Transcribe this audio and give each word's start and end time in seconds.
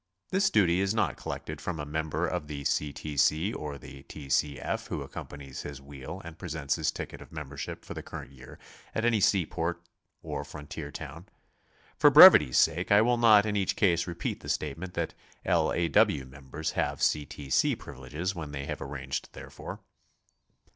This 0.31 0.49
duty 0.49 0.81
is 0.81 0.95
not 0.95 1.15
collected 1.15 1.61
from 1.61 1.79
a 1.79 1.85
member 1.85 2.25
of 2.27 2.47
the 2.47 2.63
C. 2.63 2.91
T. 2.91 3.15
C. 3.17 3.53
or 3.53 3.77
the 3.77 4.01
T. 4.01 4.29
C. 4.29 4.59
F. 4.59 4.87
who 4.87 5.03
accompanies 5.03 5.61
his 5.61 5.79
wheel 5.79 6.23
and 6.25 6.39
presents 6.39 6.75
his 6.75 6.89
ticket 6.89 7.21
of 7.21 7.31
membership 7.31 7.85
for 7.85 7.93
the 7.93 8.01
current 8.01 8.31
year 8.31 8.57
at 8.95 9.05
any 9.05 9.19
seaport 9.19 9.79
or 10.23 10.43
frontier 10.43 10.89
town. 10.89 11.27
(For 11.99 12.09
brevity's 12.09 12.57
sake 12.57 12.91
I 12.91 13.03
will 13.03 13.17
not 13.17 13.45
in 13.45 13.55
each 13.55 13.75
case 13.75 14.07
repeat 14.07 14.39
the 14.39 14.49
statement 14.49 14.95
that 14.95 15.13
L. 15.45 15.71
A. 15.71 15.87
W. 15.87 16.25
members 16.25 16.71
have 16.71 16.99
C. 17.03 17.23
T. 17.27 17.51
C. 17.51 17.75
privileges 17.75 18.33
when 18.33 18.53
they 18.53 18.65
have 18.65 18.81
arranged 18.81 19.31
therefor.) 19.33 19.81